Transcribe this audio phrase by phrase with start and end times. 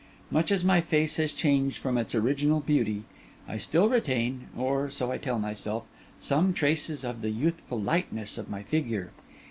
[0.31, 3.03] Much as my face has changed from its original beauty,
[3.47, 5.83] I still retain (or so I tell myself)
[6.19, 9.11] some traces of the youthful lightness of my figure.